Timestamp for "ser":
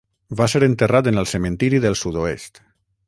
0.53-0.61